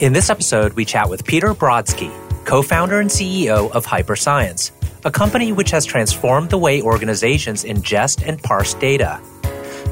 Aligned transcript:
In 0.00 0.12
this 0.12 0.30
episode, 0.30 0.74
we 0.74 0.84
chat 0.84 1.10
with 1.10 1.24
Peter 1.24 1.52
Brodsky, 1.54 2.12
co 2.44 2.62
founder 2.62 3.00
and 3.00 3.10
CEO 3.10 3.68
of 3.72 3.84
Hyperscience, 3.84 4.70
a 5.04 5.10
company 5.10 5.50
which 5.50 5.72
has 5.72 5.84
transformed 5.84 6.50
the 6.50 6.58
way 6.58 6.80
organizations 6.80 7.64
ingest 7.64 8.22
and 8.24 8.40
parse 8.40 8.74
data. 8.74 9.20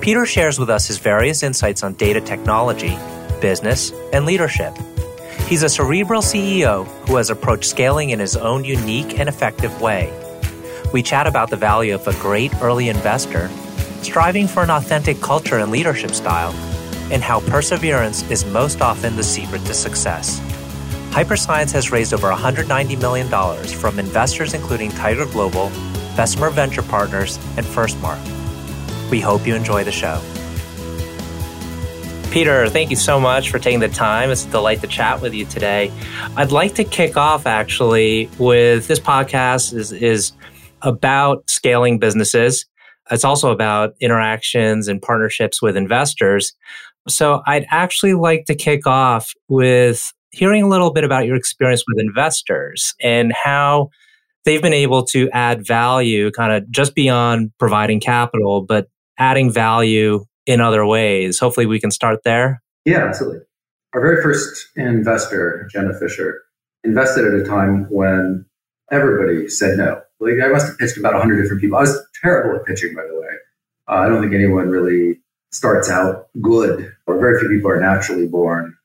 Peter 0.01 0.25
shares 0.25 0.61
with 0.61 0.71
us 0.71 0.87
his 0.87 0.99
various 0.99 1.43
insights 1.43 1.83
on 1.83 1.95
data 1.95 2.21
technology, 2.21 2.97
business, 3.41 3.91
and 4.13 4.27
leadership. 4.27 4.73
He's 5.49 5.65
a 5.65 5.69
cerebral 5.69 6.23
CEO 6.23 6.87
who 7.09 7.17
has 7.17 7.29
approached 7.29 7.69
scaling 7.69 8.11
in 8.11 8.21
his 8.21 8.37
own 8.37 8.65
unique 8.65 9.19
and 9.19 9.29
effective 9.29 9.81
way. 9.81 10.13
We 10.93 11.03
chat 11.03 11.27
about 11.27 11.51
the 11.51 11.57
value 11.57 11.97
of 11.97 12.07
a 12.07 12.13
great 12.21 12.55
early 12.63 12.91
investor, 12.91 13.49
striving 14.03 14.47
for 14.47 14.63
an 14.63 14.71
authentic 14.71 15.21
culture 15.21 15.59
and 15.59 15.73
leadership 15.73 16.13
style, 16.13 16.55
and 17.11 17.23
how 17.23 17.41
perseverance 17.41 18.29
is 18.31 18.45
most 18.45 18.81
often 18.81 19.17
the 19.17 19.23
secret 19.23 19.65
to 19.67 19.75
success. 19.75 20.41
Hyperscience 21.11 21.73
has 21.73 21.91
raised 21.91 22.13
over 22.13 22.29
$190 22.29 23.01
million 23.01 23.29
from 23.79 23.99
investors 23.99 24.55
including 24.55 24.91
Tiger 24.91 25.27
Global, 25.27 25.71
Bessemer 26.17 26.51
Venture 26.51 26.83
Partners, 26.83 27.39
and 27.57 27.65
Firstmark. 27.65 28.21
We 29.11 29.21
hope 29.21 29.47
you 29.47 29.55
enjoy 29.55 29.85
the 29.85 29.93
show. 29.93 30.21
Peter, 32.31 32.69
thank 32.69 32.91
you 32.91 32.97
so 32.97 33.19
much 33.19 33.51
for 33.51 33.59
taking 33.59 33.81
the 33.81 33.89
time. 33.89 34.31
It's 34.31 34.45
a 34.45 34.51
delight 34.51 34.83
to 34.83 34.87
chat 34.87 35.23
with 35.23 35.33
you 35.33 35.47
today. 35.47 35.91
I'd 36.37 36.53
like 36.53 36.75
to 36.75 36.85
kick 36.85 37.17
off 37.17 37.47
actually 37.47 38.29
with 38.39 38.89
this 38.89 39.01
podcast 39.01 39.73
is, 39.73 39.91
is 39.91 40.33
about 40.83 41.49
scaling 41.49 41.99
businesses. 41.99 42.67
It's 43.11 43.25
also 43.25 43.53
about 43.53 43.95
interactions 44.01 44.87
and 44.89 45.01
partnerships 45.01 45.63
with 45.63 45.79
investors. 45.79 46.53
So 47.09 47.43
I'd 47.47 47.67
actually 47.71 48.15
like 48.15 48.45
to 48.47 48.55
kick 48.55 48.87
off 48.87 49.33
with 49.49 50.13
hearing 50.31 50.63
a 50.63 50.69
little 50.69 50.93
bit 50.93 51.05
about 51.05 51.27
your 51.27 51.37
experience 51.37 51.85
with 51.87 51.99
investors 51.99 52.95
and 53.03 53.33
how 53.33 53.91
they've 54.45 54.63
been 54.63 54.73
able 54.73 55.05
to 55.05 55.31
add 55.31 55.67
value 55.67 56.31
kind 56.31 56.53
of 56.53 56.71
just 56.71 56.95
beyond 56.95 57.53
providing 57.59 58.01
capital, 58.01 58.63
but 58.63 58.89
adding 59.19 59.51
value 59.53 60.25
in 60.47 60.61
other 60.61 60.87
ways. 60.87 61.39
Hopefully, 61.39 61.67
we 61.67 61.81
can 61.81 61.91
start 61.91 62.21
there. 62.25 62.63
Yeah, 62.85 63.05
absolutely. 63.05 63.41
Our 63.95 64.01
very 64.01 64.23
first 64.23 64.69
investor, 64.77 65.69
Shana 65.75 65.99
Fisher, 65.99 66.43
invested 66.85 67.25
at 67.25 67.35
a 67.35 67.45
time 67.45 67.87
when 67.91 68.45
everybody 68.93 69.49
said 69.49 69.79
no. 69.79 70.01
Like 70.21 70.35
I 70.43 70.49
must 70.49 70.67
have 70.67 70.79
pitched 70.79 70.97
about 70.97 71.15
100 71.15 71.43
different 71.43 71.61
people. 71.61 71.79
I 71.79 71.83
was 71.83 72.07
terrible 72.23 72.59
at 72.59 72.65
pitching, 72.65 72.95
by 72.95 73.03
the 73.07 73.19
way. 73.19 73.29
Uh, 73.89 74.05
I 74.05 74.09
don't 74.09 74.23
think 74.23 74.35
anyone 74.35 74.69
really 74.69 75.21
starts 75.57 75.89
out 75.89 76.29
good, 76.43 76.95
or 77.07 77.19
very 77.19 77.41
few 77.41 77.49
people 77.49 77.71
are 77.71 77.81
naturally 77.81 78.29
born 78.29 78.77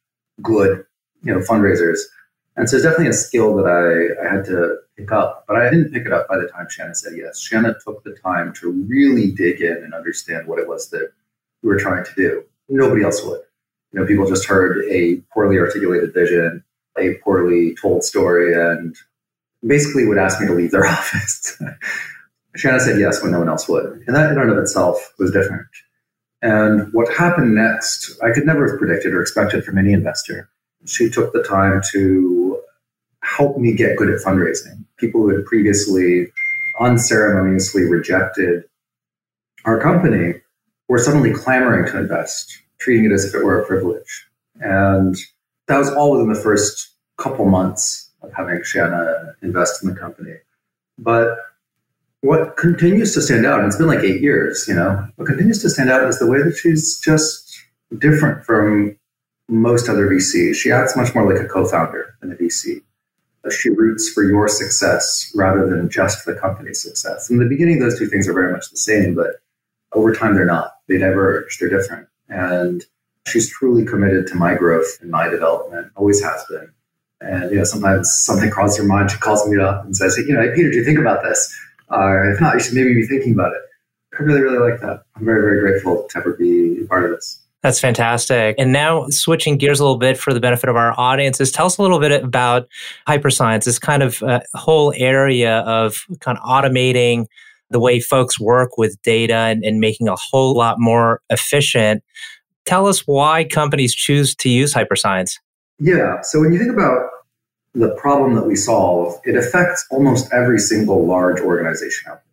good, 0.41 0.85
you 1.21 1.33
know, 1.33 1.39
fundraisers. 1.39 1.99
And 2.55 2.69
so 2.69 2.77
it's 2.77 2.85
definitely 2.85 3.09
a 3.09 3.13
skill 3.13 3.55
that 3.57 3.65
I, 3.65 4.25
I 4.25 4.35
had 4.35 4.45
to 4.45 4.77
pick 4.97 5.11
up, 5.11 5.43
but 5.47 5.57
I 5.57 5.69
didn't 5.69 5.91
pick 5.91 6.05
it 6.05 6.13
up 6.13 6.29
by 6.29 6.37
the 6.37 6.47
time 6.47 6.67
Shana 6.67 6.95
said 6.95 7.13
yes. 7.17 7.45
Shana 7.45 7.75
took 7.83 8.03
the 8.05 8.15
time 8.23 8.53
to 8.61 8.71
really 8.71 9.31
dig 9.31 9.59
in 9.59 9.77
and 9.83 9.93
understand 9.93 10.47
what 10.47 10.59
it 10.59 10.67
was 10.67 10.89
that 10.91 11.11
we 11.61 11.69
were 11.69 11.79
trying 11.79 12.05
to 12.05 12.11
do. 12.15 12.43
Nobody 12.69 13.03
else 13.03 13.21
would. 13.25 13.41
You 13.91 13.99
know, 13.99 14.05
people 14.05 14.27
just 14.27 14.45
heard 14.45 14.85
a 14.89 15.17
poorly 15.33 15.57
articulated 15.57 16.13
vision, 16.13 16.63
a 16.97 17.15
poorly 17.15 17.75
told 17.81 18.05
story, 18.05 18.53
and 18.53 18.95
basically 19.65 20.05
would 20.07 20.17
ask 20.17 20.39
me 20.39 20.47
to 20.47 20.53
leave 20.53 20.71
their 20.71 20.85
office. 20.97 21.61
Shana 22.57 22.79
said 22.79 22.97
yes 22.97 23.21
when 23.21 23.33
no 23.33 23.39
one 23.39 23.49
else 23.49 23.67
would. 23.67 24.03
And 24.07 24.15
that 24.15 24.31
in 24.31 24.39
and 24.39 24.49
of 24.49 24.57
itself 24.57 25.13
was 25.19 25.31
different. 25.31 25.67
And 26.41 26.91
what 26.93 27.13
happened 27.13 27.55
next, 27.55 28.19
I 28.21 28.31
could 28.31 28.45
never 28.45 28.69
have 28.69 28.79
predicted 28.79 29.13
or 29.13 29.21
expected 29.21 29.63
from 29.63 29.77
any 29.77 29.93
investor. 29.93 30.49
She 30.85 31.09
took 31.09 31.33
the 31.33 31.43
time 31.43 31.81
to 31.91 32.59
help 33.23 33.57
me 33.57 33.73
get 33.73 33.97
good 33.97 34.09
at 34.09 34.21
fundraising. 34.21 34.83
People 34.97 35.21
who 35.21 35.35
had 35.35 35.45
previously 35.45 36.31
unceremoniously 36.79 37.83
rejected 37.83 38.63
our 39.65 39.79
company 39.79 40.41
were 40.87 40.97
suddenly 40.97 41.31
clamoring 41.31 41.85
to 41.91 41.99
invest, 41.99 42.57
treating 42.79 43.05
it 43.05 43.11
as 43.11 43.25
if 43.25 43.35
it 43.35 43.43
were 43.43 43.61
a 43.61 43.65
privilege. 43.65 44.27
And 44.59 45.15
that 45.67 45.77
was 45.77 45.91
all 45.91 46.11
within 46.11 46.33
the 46.33 46.39
first 46.39 46.95
couple 47.17 47.45
months 47.45 48.09
of 48.23 48.33
having 48.33 48.57
Shana 48.57 49.33
invest 49.43 49.83
in 49.83 49.89
the 49.89 49.95
company. 49.95 50.33
But 50.97 51.37
what 52.21 52.55
continues 52.55 53.13
to 53.15 53.21
stand 53.21 53.45
out, 53.45 53.59
and 53.59 53.67
it's 53.67 53.77
been 53.77 53.87
like 53.87 54.03
eight 54.03 54.21
years, 54.21 54.65
you 54.67 54.75
know, 54.75 55.07
what 55.15 55.25
continues 55.27 55.61
to 55.63 55.69
stand 55.69 55.89
out 55.89 56.07
is 56.07 56.19
the 56.19 56.27
way 56.27 56.41
that 56.41 56.55
she's 56.55 56.99
just 56.99 57.59
different 57.97 58.45
from 58.45 58.97
most 59.49 59.89
other 59.89 60.07
VCs. 60.07 60.55
She 60.55 60.71
acts 60.71 60.95
much 60.95 61.13
more 61.13 61.31
like 61.31 61.43
a 61.43 61.47
co 61.47 61.67
founder 61.67 62.15
than 62.21 62.31
a 62.31 62.35
VC. 62.35 62.81
Uh, 63.43 63.49
she 63.49 63.69
roots 63.69 64.09
for 64.11 64.23
your 64.23 64.47
success 64.47 65.31
rather 65.35 65.67
than 65.67 65.89
just 65.89 66.25
the 66.25 66.35
company's 66.35 66.81
success. 66.81 67.29
In 67.29 67.39
the 67.39 67.45
beginning, 67.45 67.79
those 67.79 67.97
two 67.97 68.07
things 68.07 68.27
are 68.27 68.33
very 68.33 68.53
much 68.53 68.69
the 68.69 68.77
same, 68.77 69.15
but 69.15 69.41
over 69.93 70.13
time, 70.13 70.35
they're 70.35 70.45
not. 70.45 70.73
They 70.87 70.99
diverge, 70.99 71.57
they're 71.59 71.69
different. 71.69 72.07
And 72.29 72.85
she's 73.27 73.49
truly 73.49 73.83
committed 73.83 74.27
to 74.27 74.35
my 74.35 74.53
growth 74.53 74.99
and 75.01 75.09
my 75.09 75.27
development, 75.27 75.91
always 75.95 76.23
has 76.23 76.45
been. 76.45 76.71
And 77.19 77.51
you 77.51 77.57
know, 77.57 77.63
sometimes 77.63 78.11
something 78.11 78.49
crosses 78.49 78.77
her 78.77 78.83
mind. 78.83 79.11
She 79.11 79.17
calls 79.17 79.47
me 79.47 79.59
up 79.59 79.83
and 79.85 79.95
says, 79.95 80.15
hey, 80.15 80.23
"You 80.23 80.33
know, 80.33 80.41
hey, 80.41 80.53
Peter, 80.55 80.71
do 80.71 80.77
you 80.77 80.85
think 80.85 80.99
about 80.99 81.23
this? 81.23 81.53
Uh, 81.91 82.31
if 82.31 82.41
not, 82.41 82.55
you 82.55 82.59
should 82.59 82.73
maybe 82.73 82.93
be 82.93 83.05
thinking 83.05 83.33
about 83.33 83.53
it." 83.53 83.61
I 84.19 84.23
really, 84.23 84.41
really 84.41 84.59
like 84.59 84.81
that. 84.81 85.03
I'm 85.15 85.25
very, 85.25 85.41
very 85.41 85.59
grateful 85.59 86.07
to 86.09 86.17
ever 86.17 86.33
be 86.33 86.85
part 86.87 87.05
of 87.05 87.11
this. 87.11 87.39
That's 87.63 87.79
fantastic. 87.79 88.55
And 88.57 88.71
now 88.71 89.07
switching 89.09 89.57
gears 89.57 89.79
a 89.79 89.83
little 89.83 89.99
bit 89.99 90.17
for 90.17 90.33
the 90.33 90.39
benefit 90.39 90.67
of 90.67 90.75
our 90.75 90.99
audiences, 90.99 91.51
tell 91.51 91.67
us 91.67 91.77
a 91.77 91.81
little 91.81 91.99
bit 91.99 92.23
about 92.23 92.67
hyperscience, 93.07 93.65
this 93.65 93.77
kind 93.77 94.01
of 94.01 94.23
uh, 94.23 94.39
whole 94.55 94.93
area 94.97 95.59
of 95.59 96.03
kind 96.21 96.37
of 96.37 96.43
automating 96.43 97.27
the 97.69 97.79
way 97.79 97.99
folks 97.99 98.39
work 98.39 98.77
with 98.77 98.99
data 99.03 99.35
and, 99.35 99.63
and 99.63 99.79
making 99.79 100.07
a 100.07 100.15
whole 100.15 100.55
lot 100.55 100.79
more 100.79 101.21
efficient. 101.29 102.03
Tell 102.65 102.87
us 102.87 103.05
why 103.07 103.43
companies 103.43 103.93
choose 103.93 104.35
to 104.35 104.49
use 104.49 104.73
hyperscience. 104.73 105.35
Yeah. 105.79 106.21
So 106.21 106.39
when 106.39 106.51
you 106.51 106.59
think 106.59 106.71
about 106.71 107.09
the 107.73 107.95
problem 107.95 108.35
that 108.35 108.45
we 108.45 108.55
solve, 108.55 109.19
it 109.23 109.35
affects 109.35 109.85
almost 109.89 110.31
every 110.33 110.59
single 110.59 111.05
large 111.05 111.39
organization 111.39 112.11
out 112.11 112.21
there. 112.23 112.31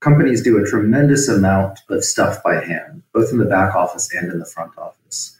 Companies 0.00 0.42
do 0.42 0.56
a 0.58 0.66
tremendous 0.66 1.28
amount 1.28 1.80
of 1.90 2.02
stuff 2.02 2.42
by 2.42 2.64
hand, 2.64 3.02
both 3.12 3.30
in 3.30 3.38
the 3.38 3.44
back 3.44 3.74
office 3.74 4.12
and 4.14 4.32
in 4.32 4.38
the 4.38 4.46
front 4.46 4.76
office. 4.78 5.36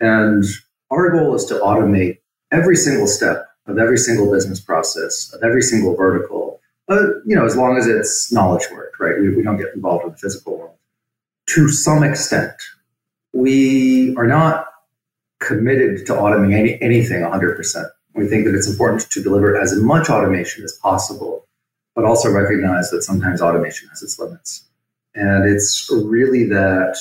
And 0.00 0.44
our 0.90 1.10
goal 1.10 1.34
is 1.36 1.44
to 1.46 1.54
automate 1.54 2.18
every 2.50 2.74
single 2.74 3.06
step 3.06 3.46
of 3.66 3.78
every 3.78 3.98
single 3.98 4.30
business 4.32 4.60
process, 4.60 5.32
of 5.32 5.42
every 5.44 5.62
single 5.62 5.94
vertical, 5.94 6.60
uh, 6.88 7.20
you 7.24 7.36
know, 7.36 7.46
as 7.46 7.56
long 7.56 7.76
as 7.76 7.86
it's 7.86 8.32
knowledge 8.32 8.66
work, 8.72 8.98
right? 8.98 9.20
We, 9.20 9.36
we 9.36 9.42
don't 9.42 9.56
get 9.56 9.72
involved 9.74 10.04
in 10.04 10.10
the 10.10 10.16
physical 10.16 10.58
world. 10.58 10.74
To 11.50 11.68
some 11.68 12.02
extent, 12.02 12.54
we 13.32 14.16
are 14.16 14.26
not 14.26 14.66
committed 15.38 16.04
to 16.06 16.12
automating 16.12 16.54
any, 16.54 16.82
anything 16.82 17.22
100%. 17.22 17.86
We 18.14 18.26
think 18.26 18.44
that 18.44 18.54
it's 18.54 18.68
important 18.68 19.08
to 19.10 19.22
deliver 19.22 19.58
as 19.60 19.76
much 19.76 20.10
automation 20.10 20.64
as 20.64 20.72
possible, 20.72 21.46
but 21.94 22.04
also 22.04 22.30
recognize 22.30 22.90
that 22.90 23.02
sometimes 23.02 23.40
automation 23.40 23.88
has 23.88 24.02
its 24.02 24.18
limits. 24.18 24.68
And 25.14 25.48
it's 25.48 25.88
really 25.90 26.44
that 26.44 26.96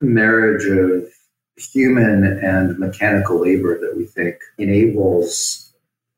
marriage 0.00 0.66
of 0.66 1.08
human 1.56 2.24
and 2.24 2.78
mechanical 2.78 3.40
labor 3.40 3.78
that 3.80 3.96
we 3.96 4.04
think 4.04 4.36
enables 4.58 5.72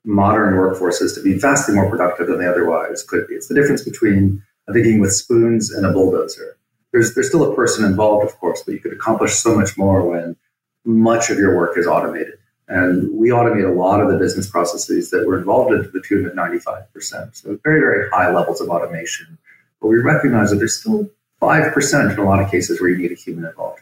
modern 0.04 0.54
workforces 0.54 1.14
to 1.14 1.22
be 1.22 1.38
vastly 1.38 1.74
more 1.74 1.88
productive 1.88 2.26
than 2.26 2.38
they 2.38 2.46
otherwise 2.46 3.02
could 3.02 3.26
be. 3.28 3.34
It's 3.34 3.48
the 3.48 3.54
difference 3.54 3.84
between 3.84 4.42
digging 4.72 5.00
with 5.00 5.12
spoons 5.12 5.70
and 5.70 5.86
a 5.86 5.92
bulldozer. 5.92 6.56
There's, 6.92 7.14
there's 7.14 7.28
still 7.28 7.50
a 7.50 7.54
person 7.54 7.84
involved, 7.84 8.26
of 8.26 8.38
course, 8.38 8.62
but 8.64 8.72
you 8.72 8.80
could 8.80 8.92
accomplish 8.92 9.34
so 9.34 9.54
much 9.54 9.76
more 9.76 10.08
when 10.08 10.36
much 10.84 11.30
of 11.30 11.38
your 11.38 11.56
work 11.56 11.76
is 11.76 11.86
automated. 11.86 12.37
And 12.68 13.18
we 13.18 13.30
automate 13.30 13.66
a 13.66 13.72
lot 13.72 14.00
of 14.00 14.10
the 14.10 14.18
business 14.18 14.48
processes 14.48 15.10
that 15.10 15.26
we're 15.26 15.38
involved 15.38 15.72
in 15.72 15.82
to 15.82 15.88
the 15.88 16.02
tune 16.02 16.26
of 16.26 16.32
95%. 16.34 17.34
So 17.34 17.58
very, 17.64 17.80
very 17.80 18.10
high 18.10 18.30
levels 18.32 18.60
of 18.60 18.68
automation. 18.68 19.38
But 19.80 19.88
we 19.88 19.98
recognize 19.98 20.50
that 20.50 20.56
there's 20.56 20.78
still 20.78 21.08
5% 21.40 22.12
in 22.12 22.18
a 22.18 22.24
lot 22.24 22.42
of 22.42 22.50
cases 22.50 22.80
where 22.80 22.90
you 22.90 22.98
need 22.98 23.12
a 23.12 23.14
human 23.14 23.46
involved. 23.46 23.80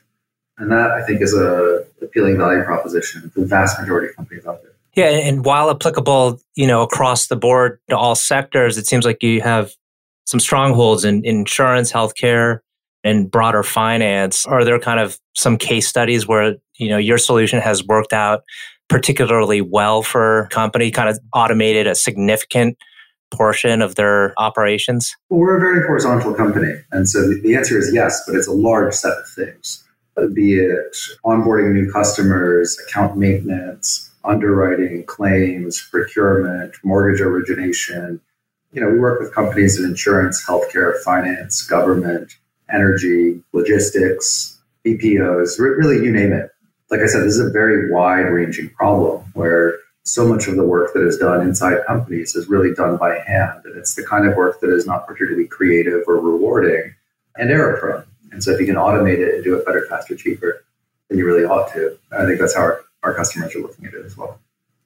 And 0.58 0.70
that 0.70 0.92
I 0.92 1.04
think 1.04 1.20
is 1.20 1.34
a 1.34 1.84
appealing 2.00 2.38
value 2.38 2.62
proposition 2.62 3.22
to 3.22 3.40
the 3.40 3.46
vast 3.46 3.80
majority 3.80 4.08
of 4.08 4.16
companies 4.16 4.46
out 4.46 4.62
there. 4.62 4.72
Yeah, 4.94 5.10
and 5.10 5.44
while 5.44 5.68
applicable, 5.70 6.40
you 6.54 6.66
know, 6.66 6.82
across 6.82 7.26
the 7.26 7.36
board 7.36 7.80
to 7.90 7.96
all 7.96 8.14
sectors, 8.14 8.78
it 8.78 8.86
seems 8.86 9.04
like 9.04 9.22
you 9.22 9.42
have 9.42 9.72
some 10.24 10.40
strongholds 10.40 11.04
in 11.04 11.24
insurance, 11.24 11.92
healthcare, 11.92 12.60
and 13.04 13.30
broader 13.30 13.62
finance. 13.62 14.46
Are 14.46 14.64
there 14.64 14.78
kind 14.78 14.98
of 14.98 15.18
some 15.34 15.58
case 15.58 15.86
studies 15.86 16.26
where, 16.26 16.56
you 16.76 16.88
know, 16.88 16.96
your 16.96 17.18
solution 17.18 17.60
has 17.60 17.84
worked 17.84 18.14
out 18.14 18.42
particularly 18.88 19.60
well 19.60 20.02
for 20.02 20.48
company, 20.50 20.90
kind 20.90 21.08
of 21.08 21.18
automated 21.32 21.86
a 21.86 21.94
significant 21.94 22.76
portion 23.32 23.82
of 23.82 23.96
their 23.96 24.32
operations? 24.38 25.16
We're 25.30 25.56
a 25.56 25.60
very 25.60 25.86
horizontal 25.86 26.34
company. 26.34 26.72
And 26.92 27.08
so 27.08 27.28
the 27.28 27.56
answer 27.56 27.78
is 27.78 27.90
yes, 27.92 28.22
but 28.26 28.36
it's 28.36 28.46
a 28.46 28.52
large 28.52 28.94
set 28.94 29.12
of 29.12 29.28
things, 29.28 29.84
be 30.32 30.54
it 30.54 30.96
onboarding 31.24 31.72
new 31.72 31.90
customers, 31.90 32.78
account 32.86 33.16
maintenance, 33.16 34.10
underwriting, 34.24 35.04
claims, 35.04 35.86
procurement, 35.90 36.74
mortgage 36.84 37.20
origination. 37.20 38.20
You 38.72 38.80
know, 38.80 38.90
we 38.90 38.98
work 38.98 39.20
with 39.20 39.34
companies 39.34 39.78
in 39.78 39.84
insurance, 39.84 40.44
healthcare, 40.46 41.00
finance, 41.02 41.62
government, 41.62 42.36
energy, 42.72 43.40
logistics, 43.52 44.58
BPOs, 44.84 45.58
really 45.58 46.04
you 46.04 46.12
name 46.12 46.32
it. 46.32 46.50
Like 46.90 47.00
I 47.00 47.06
said, 47.06 47.22
this 47.22 47.34
is 47.34 47.40
a 47.40 47.50
very 47.50 47.90
wide 47.90 48.20
ranging 48.20 48.70
problem 48.70 49.24
where 49.34 49.78
so 50.04 50.26
much 50.26 50.46
of 50.46 50.54
the 50.54 50.64
work 50.64 50.92
that 50.94 51.04
is 51.04 51.18
done 51.18 51.40
inside 51.42 51.84
companies 51.84 52.36
is 52.36 52.48
really 52.48 52.72
done 52.72 52.96
by 52.96 53.18
hand. 53.18 53.64
And 53.64 53.76
it's 53.76 53.94
the 53.94 54.04
kind 54.04 54.26
of 54.26 54.36
work 54.36 54.60
that 54.60 54.70
is 54.70 54.86
not 54.86 55.06
particularly 55.06 55.48
creative 55.48 56.04
or 56.06 56.18
rewarding 56.20 56.94
and 57.36 57.50
error 57.50 57.76
prone. 57.78 58.04
And 58.30 58.42
so 58.42 58.52
if 58.52 58.60
you 58.60 58.66
can 58.66 58.76
automate 58.76 59.18
it 59.18 59.34
and 59.34 59.44
do 59.44 59.56
it 59.56 59.66
better, 59.66 59.84
faster, 59.88 60.14
cheaper, 60.14 60.62
then 61.08 61.18
you 61.18 61.26
really 61.26 61.44
ought 61.44 61.72
to. 61.72 61.98
I 62.12 62.24
think 62.24 62.38
that's 62.38 62.54
how 62.54 62.62
our, 62.62 62.84
our 63.02 63.14
customers 63.14 63.54
are 63.56 63.60
looking 63.60 63.86
at 63.86 63.94
it 63.94 64.04
as 64.04 64.16
well. 64.16 64.38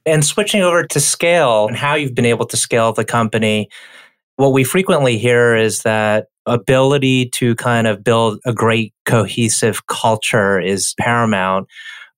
And 0.07 0.25
switching 0.25 0.63
over 0.63 0.87
to 0.87 1.01
scale 1.01 1.69
and 1.69 1.77
how 1.77 1.95
you've 1.95 2.15
been 2.15 2.25
able 2.25 2.47
to 2.47 2.57
scale 2.57 2.93
the 2.93 3.05
company, 3.05 3.69
what 4.41 4.55
we 4.55 4.65
frequently 4.65 5.19
hear 5.19 5.55
is 5.55 5.83
that 5.83 6.29
ability 6.47 7.29
to 7.29 7.55
kind 7.57 7.87
of 7.87 8.03
build 8.03 8.41
a 8.47 8.55
great 8.55 8.95
cohesive 9.05 9.87
culture 9.87 10.59
is 10.59 10.95
paramount. 10.99 11.69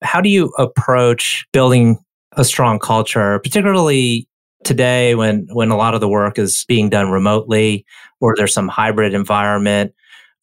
How 0.02 0.20
do 0.20 0.28
you 0.28 0.52
approach 0.56 1.44
building 1.52 1.98
a 2.36 2.44
strong 2.44 2.78
culture, 2.78 3.40
particularly 3.40 4.28
today 4.62 5.16
when 5.16 5.48
when 5.50 5.72
a 5.72 5.76
lot 5.76 5.94
of 5.94 6.00
the 6.00 6.08
work 6.08 6.38
is 6.38 6.64
being 6.68 6.88
done 6.88 7.10
remotely 7.10 7.84
or 8.20 8.34
there's 8.36 8.54
some 8.54 8.68
hybrid 8.68 9.14
environment? 9.14 9.92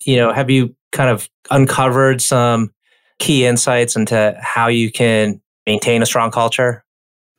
You 0.05 0.17
know, 0.17 0.33
have 0.33 0.49
you 0.49 0.75
kind 0.91 1.09
of 1.09 1.29
uncovered 1.49 2.21
some 2.21 2.73
key 3.19 3.45
insights 3.45 3.95
into 3.95 4.37
how 4.41 4.67
you 4.67 4.91
can 4.91 5.39
maintain 5.65 6.01
a 6.01 6.05
strong 6.05 6.29
culture? 6.29 6.83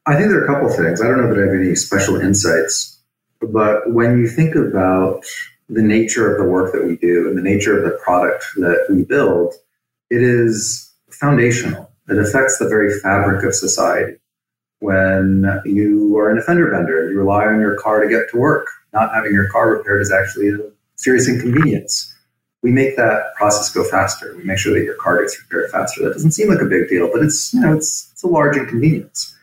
I 0.06 0.16
think 0.16 0.28
there 0.28 0.40
are 0.40 0.44
a 0.44 0.46
couple 0.46 0.70
things. 0.70 1.02
I 1.02 1.08
don't 1.08 1.18
know 1.18 1.34
that 1.34 1.42
I 1.42 1.46
have 1.46 1.60
any 1.60 1.74
special 1.74 2.18
insights, 2.18 2.99
but 3.40 3.92
when 3.92 4.18
you 4.18 4.28
think 4.28 4.54
about 4.54 5.24
the 5.68 5.82
nature 5.82 6.30
of 6.30 6.42
the 6.42 6.50
work 6.50 6.72
that 6.72 6.84
we 6.84 6.96
do 6.96 7.28
and 7.28 7.38
the 7.38 7.42
nature 7.42 7.78
of 7.78 7.84
the 7.84 7.96
product 7.98 8.44
that 8.56 8.86
we 8.90 9.04
build, 9.04 9.54
it 10.10 10.22
is 10.22 10.92
foundational. 11.10 11.90
It 12.08 12.18
affects 12.18 12.58
the 12.58 12.68
very 12.68 12.98
fabric 13.00 13.44
of 13.44 13.54
society. 13.54 14.16
When 14.80 15.60
you 15.64 16.16
are 16.18 16.30
an 16.30 16.38
offender 16.38 16.70
bender, 16.70 17.10
you 17.10 17.18
rely 17.18 17.46
on 17.46 17.60
your 17.60 17.76
car 17.76 18.02
to 18.02 18.08
get 18.08 18.30
to 18.30 18.38
work. 18.38 18.66
Not 18.92 19.14
having 19.14 19.32
your 19.32 19.48
car 19.48 19.70
repaired 19.70 20.02
is 20.02 20.10
actually 20.10 20.48
a 20.48 20.58
serious 20.96 21.28
inconvenience. 21.28 22.12
We 22.62 22.72
make 22.72 22.96
that 22.96 23.34
process 23.36 23.70
go 23.70 23.84
faster. 23.84 24.34
We 24.36 24.44
make 24.44 24.58
sure 24.58 24.74
that 24.74 24.84
your 24.84 24.96
car 24.96 25.22
gets 25.22 25.40
repaired 25.40 25.70
faster. 25.70 26.02
That 26.02 26.12
doesn't 26.12 26.32
seem 26.32 26.48
like 26.48 26.60
a 26.60 26.66
big 26.66 26.88
deal, 26.88 27.10
but 27.12 27.22
it's 27.22 27.54
you 27.54 27.60
know 27.60 27.74
it's 27.74 28.10
it's 28.12 28.22
a 28.22 28.26
large 28.26 28.56
inconvenience. 28.56 29.34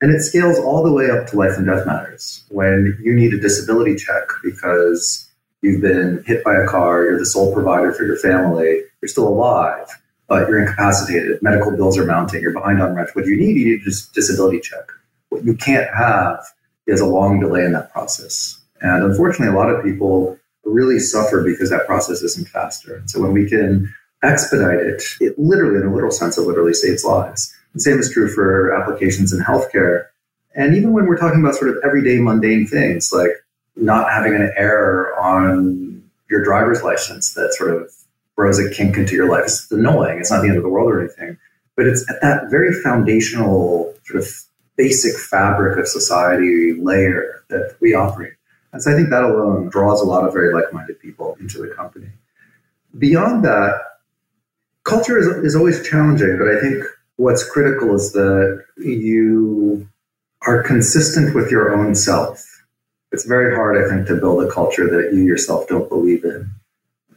And 0.00 0.12
it 0.12 0.20
scales 0.20 0.58
all 0.58 0.84
the 0.84 0.92
way 0.92 1.10
up 1.10 1.26
to 1.28 1.36
life 1.36 1.56
and 1.56 1.66
death 1.66 1.86
matters. 1.86 2.44
When 2.50 2.96
you 3.02 3.14
need 3.14 3.34
a 3.34 3.40
disability 3.40 3.96
check 3.96 4.28
because 4.44 5.28
you've 5.60 5.80
been 5.80 6.22
hit 6.24 6.44
by 6.44 6.54
a 6.54 6.66
car, 6.66 7.04
you're 7.04 7.18
the 7.18 7.26
sole 7.26 7.52
provider 7.52 7.92
for 7.92 8.04
your 8.04 8.16
family, 8.16 8.82
you're 9.02 9.08
still 9.08 9.26
alive, 9.26 9.88
but 10.28 10.48
you're 10.48 10.60
incapacitated, 10.60 11.42
medical 11.42 11.76
bills 11.76 11.98
are 11.98 12.04
mounting, 12.04 12.42
you're 12.42 12.52
behind 12.52 12.80
on 12.80 12.94
rent. 12.94 13.10
What 13.14 13.26
you 13.26 13.36
need, 13.36 13.56
you 13.56 13.64
need 13.72 13.80
a 13.82 14.14
disability 14.14 14.60
check. 14.60 14.84
What 15.30 15.44
you 15.44 15.56
can't 15.56 15.92
have 15.94 16.44
is 16.86 17.00
a 17.00 17.06
long 17.06 17.40
delay 17.40 17.64
in 17.64 17.72
that 17.72 17.92
process. 17.92 18.60
And 18.80 19.02
unfortunately, 19.02 19.52
a 19.52 19.58
lot 19.58 19.70
of 19.70 19.82
people 19.82 20.38
really 20.64 20.98
suffer 20.98 21.42
because 21.42 21.70
that 21.70 21.86
process 21.86 22.22
isn't 22.22 22.48
faster. 22.48 23.02
So 23.06 23.20
when 23.20 23.32
we 23.32 23.48
can 23.48 23.92
expedite 24.22 24.80
it, 24.80 25.02
it 25.20 25.38
literally, 25.38 25.80
in 25.80 25.86
a 25.86 25.92
literal 25.92 26.10
sense, 26.10 26.38
it 26.38 26.42
literally 26.42 26.74
saves 26.74 27.04
lives. 27.04 27.52
The 27.74 27.80
same 27.80 27.98
is 27.98 28.12
true 28.12 28.28
for 28.28 28.74
applications 28.74 29.32
in 29.32 29.40
healthcare. 29.40 30.06
And 30.54 30.74
even 30.74 30.92
when 30.92 31.06
we're 31.06 31.18
talking 31.18 31.40
about 31.40 31.54
sort 31.54 31.70
of 31.70 31.76
everyday 31.84 32.18
mundane 32.18 32.66
things 32.66 33.12
like 33.12 33.30
not 33.76 34.10
having 34.10 34.34
an 34.34 34.52
error 34.56 35.18
on 35.18 36.02
your 36.30 36.42
driver's 36.42 36.82
license 36.82 37.34
that 37.34 37.54
sort 37.54 37.74
of 37.74 37.92
throws 38.34 38.58
a 38.58 38.70
kink 38.70 38.96
into 38.96 39.14
your 39.14 39.28
life, 39.30 39.44
it's 39.44 39.70
annoying. 39.70 40.18
It's 40.18 40.30
not 40.30 40.42
the 40.42 40.48
end 40.48 40.56
of 40.56 40.62
the 40.62 40.68
world 40.68 40.90
or 40.90 41.00
anything. 41.00 41.38
But 41.76 41.86
it's 41.86 42.08
at 42.10 42.20
that 42.22 42.50
very 42.50 42.72
foundational 42.82 43.94
sort 44.04 44.22
of 44.22 44.28
basic 44.76 45.16
fabric 45.16 45.78
of 45.78 45.86
society 45.86 46.74
layer 46.74 47.44
that 47.48 47.76
we 47.80 47.94
operate. 47.94 48.34
And 48.72 48.82
so 48.82 48.92
I 48.92 48.94
think 48.94 49.10
that 49.10 49.24
alone 49.24 49.68
draws 49.68 50.00
a 50.00 50.04
lot 50.04 50.26
of 50.26 50.32
very 50.32 50.52
like 50.54 50.72
minded 50.72 51.00
people 51.00 51.36
into 51.40 51.58
the 51.58 51.68
company. 51.68 52.08
Beyond 52.96 53.44
that, 53.44 53.80
culture 54.84 55.18
is, 55.18 55.26
is 55.44 55.56
always 55.56 55.86
challenging, 55.86 56.38
but 56.38 56.48
I 56.48 56.60
think 56.60 56.84
what's 57.18 57.48
critical 57.48 57.94
is 57.94 58.12
that 58.12 58.64
you 58.78 59.86
are 60.46 60.62
consistent 60.62 61.34
with 61.34 61.50
your 61.50 61.76
own 61.76 61.94
self. 61.94 62.44
It's 63.10 63.24
very 63.24 63.54
hard, 63.54 63.76
I 63.76 63.88
think, 63.88 64.06
to 64.06 64.14
build 64.14 64.42
a 64.42 64.50
culture 64.50 64.88
that 64.88 65.12
you 65.12 65.22
yourself 65.24 65.66
don't 65.66 65.88
believe 65.88 66.24
in. 66.24 66.50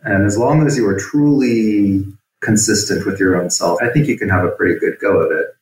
And 0.03 0.25
as 0.25 0.37
long 0.37 0.65
as 0.65 0.75
you 0.75 0.87
are 0.87 0.99
truly 0.99 2.03
consistent 2.41 3.05
with 3.05 3.19
your 3.19 3.39
own 3.39 3.51
self, 3.51 3.79
I 3.81 3.89
think 3.89 4.07
you 4.07 4.17
can 4.17 4.29
have 4.29 4.43
a 4.43 4.51
pretty 4.51 4.79
good 4.79 4.97
go 4.99 5.19
of 5.19 5.31
it. 5.31 5.55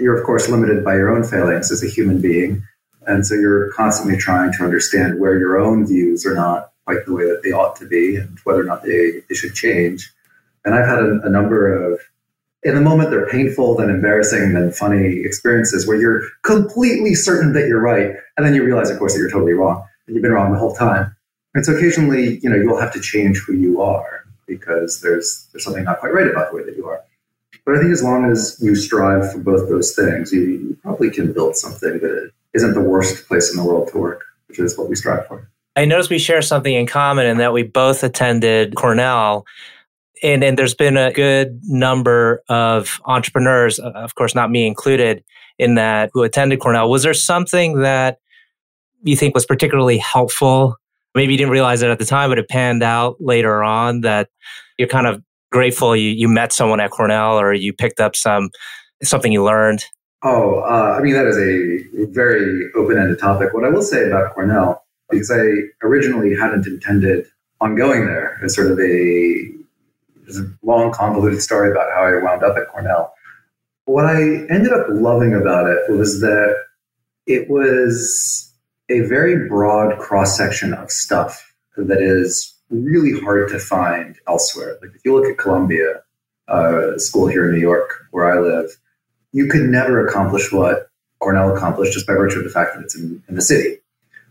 You're, 0.00 0.18
of 0.18 0.26
course, 0.26 0.48
limited 0.48 0.84
by 0.84 0.96
your 0.96 1.16
own 1.16 1.22
failings 1.22 1.70
as 1.70 1.82
a 1.82 1.88
human 1.88 2.20
being. 2.20 2.64
And 3.06 3.24
so 3.24 3.34
you're 3.34 3.72
constantly 3.72 4.16
trying 4.18 4.52
to 4.54 4.64
understand 4.64 5.20
where 5.20 5.38
your 5.38 5.56
own 5.56 5.86
views 5.86 6.26
are 6.26 6.34
not 6.34 6.72
quite 6.84 7.06
the 7.06 7.12
way 7.12 7.26
that 7.26 7.42
they 7.44 7.52
ought 7.52 7.76
to 7.76 7.86
be 7.86 8.16
and 8.16 8.38
whether 8.42 8.60
or 8.60 8.64
not 8.64 8.82
they, 8.82 9.22
they 9.28 9.34
should 9.36 9.54
change. 9.54 10.12
And 10.64 10.74
I've 10.74 10.86
had 10.86 10.98
a, 10.98 11.20
a 11.22 11.30
number 11.30 11.72
of 11.72 12.00
in 12.68 12.74
the 12.74 12.80
moment 12.80 13.10
they're 13.10 13.28
painful 13.28 13.76
then 13.76 13.88
embarrassing 13.88 14.52
then 14.52 14.70
funny 14.70 15.20
experiences 15.24 15.86
where 15.86 15.96
you're 15.96 16.22
completely 16.42 17.14
certain 17.14 17.52
that 17.54 17.66
you're 17.66 17.80
right 17.80 18.12
and 18.36 18.46
then 18.46 18.54
you 18.54 18.62
realize 18.62 18.90
of 18.90 18.98
course 18.98 19.14
that 19.14 19.20
you're 19.20 19.30
totally 19.30 19.54
wrong 19.54 19.84
and 20.06 20.14
you've 20.14 20.22
been 20.22 20.32
wrong 20.32 20.52
the 20.52 20.58
whole 20.58 20.74
time. 20.74 21.14
And 21.54 21.64
so 21.64 21.74
occasionally 21.74 22.38
you 22.42 22.50
know 22.50 22.56
you'll 22.56 22.80
have 22.80 22.92
to 22.92 23.00
change 23.00 23.38
who 23.38 23.54
you 23.54 23.80
are 23.80 24.24
because 24.46 25.00
there's 25.00 25.48
there's 25.52 25.64
something 25.64 25.84
not 25.84 25.98
quite 26.00 26.12
right 26.12 26.28
about 26.28 26.50
the 26.50 26.56
way 26.56 26.64
that 26.64 26.76
you 26.76 26.86
are. 26.86 27.02
But 27.64 27.76
i 27.76 27.78
think 27.80 27.92
as 27.92 28.02
long 28.02 28.30
as 28.30 28.58
you 28.60 28.74
strive 28.74 29.32
for 29.32 29.38
both 29.38 29.68
those 29.68 29.94
things 29.94 30.32
you, 30.32 30.40
you 30.40 30.78
probably 30.82 31.10
can 31.10 31.32
build 31.32 31.56
something 31.56 31.98
that 32.00 32.30
isn't 32.54 32.74
the 32.74 32.80
worst 32.80 33.26
place 33.28 33.50
in 33.50 33.56
the 33.56 33.64
world 33.64 33.88
to 33.88 33.98
work 33.98 34.24
which 34.48 34.58
is 34.58 34.76
what 34.76 34.88
we 34.88 34.96
strive 34.96 35.26
for. 35.26 35.48
I 35.76 35.84
notice 35.84 36.10
we 36.10 36.18
share 36.18 36.42
something 36.42 36.74
in 36.74 36.86
common 36.86 37.26
in 37.26 37.38
that 37.38 37.52
we 37.52 37.62
both 37.62 38.02
attended 38.02 38.74
cornell 38.74 39.46
and 40.22 40.42
and 40.44 40.58
there's 40.58 40.74
been 40.74 40.96
a 40.96 41.12
good 41.12 41.60
number 41.64 42.42
of 42.48 43.00
entrepreneurs, 43.06 43.78
of 43.78 44.14
course, 44.14 44.34
not 44.34 44.50
me 44.50 44.66
included, 44.66 45.24
in 45.58 45.74
that 45.74 46.10
who 46.12 46.22
attended 46.22 46.60
Cornell. 46.60 46.88
Was 46.88 47.02
there 47.02 47.14
something 47.14 47.80
that 47.80 48.18
you 49.02 49.16
think 49.16 49.34
was 49.34 49.46
particularly 49.46 49.98
helpful? 49.98 50.76
Maybe 51.14 51.32
you 51.32 51.38
didn't 51.38 51.52
realize 51.52 51.82
it 51.82 51.90
at 51.90 51.98
the 51.98 52.04
time, 52.04 52.30
but 52.30 52.38
it 52.38 52.48
panned 52.48 52.82
out 52.82 53.16
later 53.20 53.62
on 53.62 54.02
that 54.02 54.28
you're 54.78 54.88
kind 54.88 55.06
of 55.06 55.22
grateful 55.50 55.96
you, 55.96 56.10
you 56.10 56.28
met 56.28 56.52
someone 56.52 56.80
at 56.80 56.90
Cornell 56.90 57.40
or 57.40 57.52
you 57.52 57.72
picked 57.72 58.00
up 58.00 58.14
some 58.14 58.50
something 59.02 59.32
you 59.32 59.42
learned. 59.42 59.84
Oh, 60.22 60.60
uh, 60.60 60.96
I 60.98 61.02
mean 61.02 61.14
that 61.14 61.26
is 61.26 61.38
a 61.38 62.10
very 62.12 62.70
open-ended 62.76 63.18
topic. 63.18 63.54
What 63.54 63.64
I 63.64 63.68
will 63.68 63.82
say 63.82 64.06
about 64.06 64.34
Cornell, 64.34 64.84
because 65.10 65.30
I 65.30 65.42
originally 65.82 66.36
hadn't 66.36 66.66
intended 66.66 67.26
on 67.60 67.74
going 67.74 68.06
there 68.06 68.38
as 68.44 68.54
sort 68.54 68.70
of 68.70 68.78
a 68.78 69.50
there's 70.28 70.40
a 70.40 70.52
long, 70.62 70.92
convoluted 70.92 71.40
story 71.40 71.70
about 71.70 71.90
how 71.94 72.04
I 72.04 72.22
wound 72.22 72.42
up 72.42 72.56
at 72.56 72.68
Cornell. 72.68 73.14
What 73.86 74.04
I 74.04 74.20
ended 74.20 74.72
up 74.72 74.86
loving 74.90 75.34
about 75.34 75.66
it 75.66 75.90
was 75.90 76.20
that 76.20 76.54
it 77.26 77.48
was 77.48 78.52
a 78.90 79.00
very 79.00 79.48
broad 79.48 79.98
cross 79.98 80.36
section 80.36 80.74
of 80.74 80.90
stuff 80.90 81.54
that 81.76 82.02
is 82.02 82.54
really 82.68 83.18
hard 83.20 83.48
to 83.48 83.58
find 83.58 84.18
elsewhere. 84.26 84.76
Like 84.82 84.90
if 84.94 85.00
you 85.04 85.14
look 85.14 85.26
at 85.26 85.38
Columbia, 85.38 86.02
uh, 86.48 86.98
school 86.98 87.26
here 87.26 87.48
in 87.48 87.54
New 87.54 87.60
York, 87.60 88.06
where 88.10 88.30
I 88.30 88.40
live, 88.40 88.70
you 89.32 89.46
could 89.46 89.62
never 89.62 90.06
accomplish 90.06 90.52
what 90.52 90.90
Cornell 91.20 91.54
accomplished 91.54 91.92
just 91.92 92.06
by 92.06 92.14
virtue 92.14 92.38
of 92.38 92.44
the 92.44 92.50
fact 92.50 92.74
that 92.74 92.84
it's 92.84 92.96
in, 92.96 93.22
in 93.28 93.34
the 93.34 93.42
city. 93.42 93.78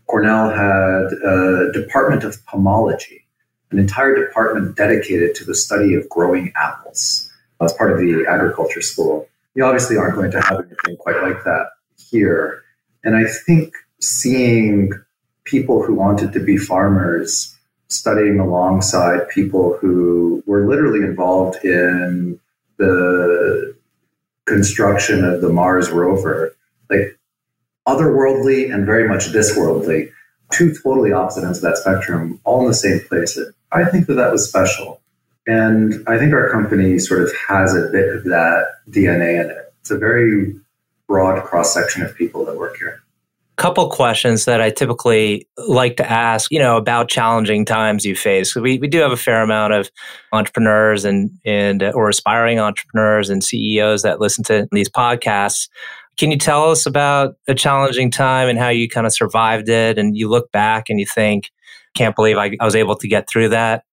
Cornell 0.06 0.50
had 0.50 1.12
a 1.24 1.72
department 1.72 2.24
of 2.24 2.44
pomology, 2.46 3.22
an 3.70 3.78
entire 3.78 4.14
department 4.14 4.76
dedicated 4.76 5.34
to 5.36 5.44
the 5.44 5.54
study 5.54 5.94
of 5.94 6.08
growing 6.08 6.52
apples 6.56 7.30
as 7.60 7.72
part 7.74 7.92
of 7.92 7.98
the 7.98 8.24
agriculture 8.28 8.80
school. 8.80 9.28
You 9.54 9.64
obviously 9.64 9.96
aren't 9.96 10.14
going 10.14 10.30
to 10.30 10.40
have 10.40 10.60
anything 10.60 10.96
quite 10.96 11.22
like 11.22 11.44
that 11.44 11.70
here. 11.96 12.62
And 13.04 13.16
I 13.16 13.24
think 13.24 13.74
seeing 14.00 14.90
people 15.44 15.82
who 15.82 15.94
wanted 15.94 16.32
to 16.32 16.40
be 16.40 16.56
farmers 16.56 17.54
studying 17.88 18.38
alongside 18.38 19.28
people 19.28 19.76
who 19.80 20.42
were 20.46 20.68
literally 20.68 21.00
involved 21.00 21.64
in 21.64 22.38
the 22.76 23.74
construction 24.44 25.24
of 25.24 25.40
the 25.40 25.48
Mars 25.48 25.90
rover, 25.90 26.54
like 26.90 27.18
otherworldly 27.86 28.72
and 28.72 28.86
very 28.86 29.08
much 29.08 29.28
this 29.28 29.56
worldly, 29.56 30.10
two 30.50 30.74
totally 30.82 31.12
opposite 31.12 31.44
ends 31.44 31.58
of 31.58 31.62
that 31.62 31.76
spectrum, 31.78 32.40
all 32.44 32.60
in 32.62 32.68
the 32.68 32.74
same 32.74 33.00
place. 33.08 33.38
I 33.72 33.84
think 33.84 34.06
that 34.06 34.14
that 34.14 34.32
was 34.32 34.48
special. 34.48 35.00
And 35.46 36.04
I 36.06 36.18
think 36.18 36.32
our 36.32 36.50
company 36.50 36.98
sort 36.98 37.22
of 37.22 37.32
has 37.48 37.74
a 37.74 37.88
bit 37.90 38.14
of 38.14 38.24
that 38.24 38.66
DNA 38.90 39.44
in 39.44 39.50
it. 39.50 39.72
It's 39.80 39.90
a 39.90 39.98
very 39.98 40.54
broad 41.06 41.42
cross 41.44 41.72
section 41.72 42.02
of 42.02 42.14
people 42.14 42.44
that 42.44 42.56
work 42.56 42.76
here 42.76 43.02
couple 43.58 43.90
questions 43.90 44.44
that 44.44 44.60
I 44.60 44.70
typically 44.70 45.46
like 45.66 45.96
to 45.96 46.08
ask, 46.08 46.50
you 46.50 46.60
know, 46.60 46.76
about 46.76 47.08
challenging 47.08 47.64
times 47.64 48.06
you 48.06 48.14
face. 48.14 48.54
We, 48.54 48.78
we 48.78 48.86
do 48.86 49.00
have 49.00 49.10
a 49.10 49.16
fair 49.16 49.42
amount 49.42 49.72
of 49.72 49.90
entrepreneurs 50.32 51.04
and, 51.04 51.30
and, 51.44 51.82
uh, 51.82 51.92
or 51.94 52.08
aspiring 52.08 52.60
entrepreneurs 52.60 53.28
and 53.28 53.42
CEOs 53.42 54.02
that 54.02 54.20
listen 54.20 54.44
to 54.44 54.68
these 54.70 54.88
podcasts. 54.88 55.68
Can 56.18 56.30
you 56.30 56.38
tell 56.38 56.70
us 56.70 56.84
about 56.84 57.36
a 57.46 57.54
challenging 57.54 58.10
time 58.10 58.48
and 58.48 58.58
how 58.58 58.68
you 58.68 58.88
kind 58.88 59.06
of 59.06 59.12
survived 59.12 59.68
it? 59.68 59.98
And 59.98 60.16
you 60.16 60.28
look 60.28 60.50
back 60.52 60.90
and 60.90 60.98
you 60.98 61.06
think, 61.06 61.50
can't 61.94 62.16
believe 62.16 62.36
I, 62.36 62.56
I 62.60 62.64
was 62.64 62.74
able 62.74 62.96
to 62.96 63.08
get 63.08 63.28
through 63.28 63.50
that. 63.50 63.84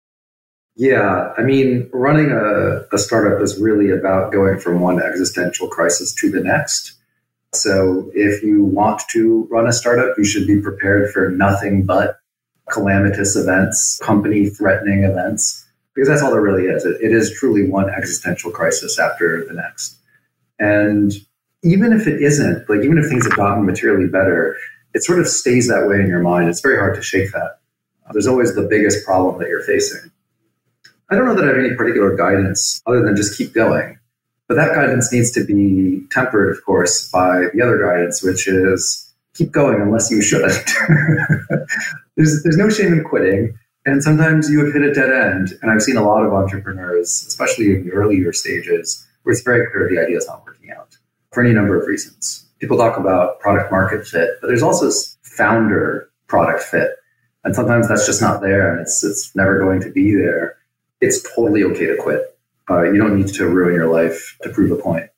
Yeah, 0.76 1.32
I 1.38 1.44
mean, 1.44 1.90
running 1.94 2.32
a, 2.32 2.82
a 2.94 2.98
startup 2.98 3.42
is 3.42 3.62
really 3.62 3.92
about 3.92 4.34
going 4.34 4.60
from 4.60 4.82
one 4.82 5.02
existential 5.02 5.70
crisis 5.70 6.14
to 6.16 6.30
the 6.30 6.42
next 6.42 6.96
so 7.56 8.12
if 8.14 8.44
you 8.44 8.64
want 8.64 9.02
to 9.12 9.48
run 9.50 9.68
a 9.68 9.74
startup, 9.74 10.18
you 10.18 10.26
should 10.26 10.48
be 10.48 10.62
prepared 10.62 11.12
for 11.12 11.30
nothing 11.30 11.86
but 11.86 12.20
calamitous 12.70 13.36
events, 13.36 14.00
company 14.04 14.50
threatening 14.50 15.04
events, 15.04 15.66
because 15.94 16.10
that's 16.10 16.22
all 16.22 16.32
there 16.32 16.42
really 16.42 16.66
is. 16.66 16.86
It, 16.86 16.98
it 17.02 17.12
is 17.12 17.34
truly 17.38 17.70
one 17.70 17.90
existential 17.90 18.52
crisis 18.52 19.00
after 19.00 19.46
the 19.46 19.54
next. 19.54 19.98
And 20.60 21.14
even 21.66 21.92
if 21.92 22.06
it 22.06 22.22
isn't, 22.22 22.70
like 22.70 22.82
even 22.82 23.00
if 23.00 23.10
things 23.10 23.26
have 23.26 23.36
gotten 23.36 23.66
materially 23.66 24.08
better, 24.08 24.56
it 24.94 25.04
sort 25.04 25.20
of 25.20 25.28
stays 25.28 25.68
that 25.68 25.88
way 25.88 26.00
in 26.00 26.08
your 26.08 26.22
mind. 26.22 26.48
It's 26.48 26.62
very 26.62 26.78
hard 26.78 26.96
to 26.96 27.02
shake 27.02 27.32
that. 27.32 27.58
There's 28.12 28.28
always 28.28 28.54
the 28.54 28.68
biggest 28.70 29.04
problem 29.04 29.40
that 29.40 29.50
you're 29.50 29.64
facing. 29.64 30.12
I 31.10 31.16
don't 31.16 31.26
know 31.26 31.34
that 31.34 31.44
I 31.44 31.48
have 31.48 31.58
any 31.58 31.74
particular 31.76 32.16
guidance 32.16 32.82
other 32.86 33.02
than 33.02 33.16
just 33.16 33.36
keep 33.36 33.54
going. 33.54 33.98
But 34.48 34.56
that 34.56 34.76
guidance 34.76 35.12
needs 35.12 35.32
to 35.32 35.44
be 35.44 36.04
tempered, 36.12 36.56
of 36.56 36.64
course, 36.64 37.10
by 37.10 37.48
the 37.52 37.64
other 37.64 37.84
guidance, 37.84 38.22
which 38.22 38.48
is 38.48 39.12
keep 39.34 39.52
going 39.52 39.82
unless 39.82 40.12
you 40.12 40.22
shouldn't. 40.22 40.54
there's, 42.16 42.44
there's 42.44 42.58
no 42.58 42.70
shame 42.70 42.94
in 42.94 43.04
quitting. 43.04 43.58
And 43.88 44.04
sometimes 44.04 44.52
you 44.52 44.64
have 44.64 44.74
hit 44.74 44.84
a 44.84 44.94
dead 44.94 45.12
end. 45.12 45.58
And 45.64 45.72
I've 45.72 45.82
seen 45.82 45.98
a 45.98 46.04
lot 46.04 46.24
of 46.24 46.32
entrepreneurs, 46.32 47.26
especially 47.28 47.76
in 47.76 47.86
the 47.86 47.92
earlier 47.92 48.32
stages, 48.34 49.04
where 49.24 49.34
it's 49.34 49.42
very 49.42 49.66
clear 49.72 49.90
the 49.90 50.00
idea 50.00 50.18
is 50.18 50.28
not 50.28 50.46
working 50.46 50.70
out 50.70 50.95
for 51.36 51.44
any 51.44 51.54
number 51.54 51.80
of 51.80 51.86
reasons. 51.86 52.48
People 52.60 52.78
talk 52.78 52.98
about 52.98 53.40
product 53.42 53.70
market 53.70 54.08
fit, 54.08 54.38
but 54.40 54.48
there's 54.48 54.64
also 54.64 54.90
founder 55.22 56.10
product 56.28 56.64
fit. 56.64 56.92
And 57.44 57.54
sometimes 57.54 57.90
that's 57.90 58.08
just 58.08 58.22
not 58.22 58.42
there 58.42 58.72
and 58.72 58.82
it's, 58.82 59.04
it's 59.04 59.36
never 59.36 59.60
going 59.60 59.82
to 59.82 59.92
be 59.92 60.16
there. 60.16 60.58
It's 61.02 61.22
totally 61.36 61.64
okay 61.64 61.88
to 61.88 61.98
quit. 62.02 62.40
Uh, 62.70 62.84
you 62.84 62.98
don't 62.98 63.16
need 63.16 63.28
to 63.28 63.48
ruin 63.48 63.76
your 63.76 63.92
life 63.92 64.38
to 64.42 64.50
prove 64.50 64.72
a 64.72 64.82
point. 64.82 65.10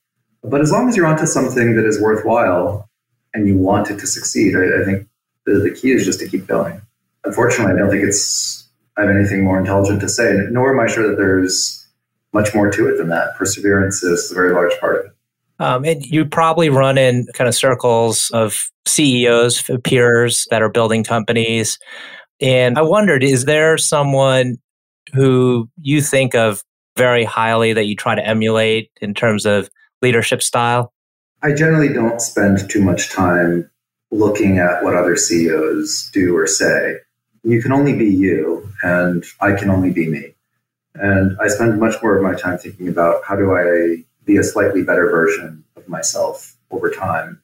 But 0.42 0.60
as 0.60 0.72
long 0.72 0.88
as 0.88 0.96
you're 0.96 1.06
onto 1.06 1.24
something 1.24 1.76
that 1.76 1.86
is 1.86 2.00
worthwhile 2.00 2.90
and 3.32 3.46
you 3.46 3.56
want 3.56 3.88
it 3.88 3.98
to 4.00 4.06
succeed, 4.06 4.56
I, 4.56 4.82
I 4.82 4.84
think 4.84 5.08
the, 5.46 5.60
the 5.60 5.70
key 5.70 5.92
is 5.92 6.04
just 6.04 6.18
to 6.20 6.28
keep 6.28 6.46
going. 6.46 6.82
Unfortunately, 7.24 7.74
I 7.74 7.78
don't 7.78 7.90
think 7.90 8.04
it's 8.04 8.68
I 8.96 9.02
have 9.02 9.10
anything 9.10 9.44
more 9.44 9.58
intelligent 9.58 10.00
to 10.00 10.08
say, 10.08 10.36
nor 10.50 10.74
am 10.74 10.80
I 10.80 10.92
sure 10.92 11.08
that 11.08 11.16
there's 11.16 11.86
much 12.32 12.54
more 12.54 12.70
to 12.70 12.88
it 12.88 12.98
than 12.98 13.08
that. 13.08 13.36
Perseverance 13.36 14.02
is 14.02 14.30
a 14.32 14.34
very 14.34 14.52
large 14.52 14.78
part 14.80 14.96
of 14.96 15.06
it. 15.06 15.17
Um, 15.60 15.84
and 15.84 16.04
you 16.04 16.24
probably 16.24 16.70
run 16.70 16.98
in 16.98 17.26
kind 17.34 17.48
of 17.48 17.54
circles 17.54 18.30
of 18.32 18.70
CEOs, 18.86 19.68
peers 19.84 20.46
that 20.50 20.62
are 20.62 20.70
building 20.70 21.04
companies. 21.04 21.78
And 22.40 22.78
I 22.78 22.82
wondered, 22.82 23.24
is 23.24 23.44
there 23.44 23.76
someone 23.76 24.56
who 25.14 25.68
you 25.80 26.00
think 26.00 26.34
of 26.34 26.62
very 26.96 27.24
highly 27.24 27.72
that 27.72 27.84
you 27.84 27.96
try 27.96 28.14
to 28.14 28.26
emulate 28.26 28.90
in 29.00 29.14
terms 29.14 29.46
of 29.46 29.68
leadership 30.02 30.42
style? 30.42 30.92
I 31.42 31.52
generally 31.54 31.92
don't 31.92 32.20
spend 32.20 32.68
too 32.68 32.82
much 32.82 33.10
time 33.10 33.70
looking 34.10 34.58
at 34.58 34.82
what 34.82 34.94
other 34.94 35.16
CEOs 35.16 36.10
do 36.12 36.36
or 36.36 36.46
say. 36.46 36.96
You 37.44 37.62
can 37.62 37.72
only 37.72 37.96
be 37.96 38.06
you, 38.06 38.68
and 38.82 39.24
I 39.40 39.52
can 39.52 39.70
only 39.70 39.90
be 39.90 40.08
me. 40.08 40.34
And 40.94 41.36
I 41.40 41.48
spend 41.48 41.78
much 41.78 42.02
more 42.02 42.16
of 42.16 42.22
my 42.22 42.34
time 42.34 42.58
thinking 42.58 42.88
about 42.88 43.22
how 43.24 43.36
do 43.36 43.54
I 43.54 44.04
be 44.28 44.36
a 44.36 44.44
slightly 44.44 44.84
better 44.84 45.10
version 45.10 45.64
of 45.74 45.88
myself 45.88 46.54
over 46.70 46.90
time. 46.90 47.40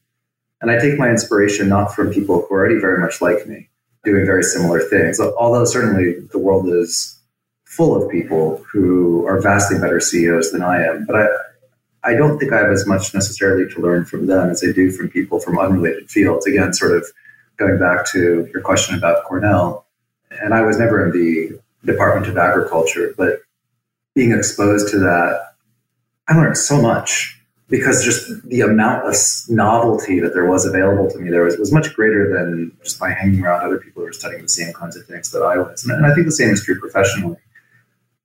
And 0.60 0.70
I 0.70 0.78
take 0.78 0.98
my 0.98 1.10
inspiration 1.10 1.68
not 1.68 1.94
from 1.94 2.12
people 2.12 2.36
who 2.36 2.54
are 2.54 2.60
already 2.60 2.78
very 2.78 3.00
much 3.00 3.20
like 3.20 3.46
me, 3.46 3.70
doing 4.04 4.24
very 4.24 4.42
similar 4.42 4.80
things. 4.80 5.18
Although 5.18 5.64
certainly 5.64 6.20
the 6.30 6.38
world 6.38 6.68
is 6.68 7.18
full 7.64 8.00
of 8.00 8.10
people 8.10 8.64
who 8.70 9.26
are 9.26 9.40
vastly 9.40 9.78
better 9.78 9.98
CEOs 9.98 10.52
than 10.52 10.62
I 10.62 10.84
am. 10.84 11.06
But 11.06 11.16
I, 11.16 11.26
I 12.04 12.14
don't 12.14 12.38
think 12.38 12.52
I 12.52 12.58
have 12.58 12.70
as 12.70 12.86
much 12.86 13.14
necessarily 13.14 13.72
to 13.72 13.80
learn 13.80 14.04
from 14.04 14.26
them 14.26 14.50
as 14.50 14.62
I 14.62 14.70
do 14.70 14.92
from 14.92 15.08
people 15.08 15.40
from 15.40 15.58
unrelated 15.58 16.10
fields. 16.10 16.46
Again, 16.46 16.72
sort 16.74 16.92
of 16.92 17.06
going 17.56 17.78
back 17.78 18.06
to 18.12 18.48
your 18.52 18.62
question 18.62 18.94
about 18.94 19.24
Cornell, 19.24 19.86
and 20.30 20.52
I 20.52 20.62
was 20.62 20.78
never 20.78 21.04
in 21.04 21.12
the 21.12 21.58
Department 21.84 22.28
of 22.28 22.36
Agriculture, 22.36 23.14
but 23.16 23.40
being 24.14 24.32
exposed 24.32 24.88
to 24.90 24.98
that, 24.98 25.53
I 26.28 26.37
learned 26.37 26.57
so 26.57 26.81
much 26.81 27.38
because 27.69 28.04
just 28.04 28.49
the 28.49 28.61
amount 28.61 29.07
of 29.07 29.14
novelty 29.49 30.21
that 30.21 30.35
there 30.35 30.49
was 30.49 30.66
available 30.66 31.11
to 31.11 31.19
me 31.19 31.31
there 31.31 31.45
was, 31.45 31.57
was 31.59 31.73
much 31.73 31.95
greater 31.95 32.33
than 32.33 32.76
just 32.83 32.99
by 32.99 33.11
hanging 33.11 33.45
around 33.45 33.64
other 33.64 33.78
people 33.78 34.02
who 34.02 34.07
were 34.07 34.12
studying 34.12 34.43
the 34.43 34.49
same 34.49 34.73
kinds 34.73 34.97
of 34.97 35.07
things 35.07 35.31
that 35.31 35.43
I 35.43 35.57
was. 35.57 35.85
And 35.85 36.07
I 36.07 36.14
think 36.14 36.26
the 36.26 36.33
same 36.33 36.50
is 36.50 36.64
true 36.64 36.78
professionally 36.78 37.37